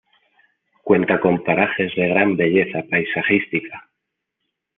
[0.83, 3.87] Cuenta con parajes de gran belleza paisajística.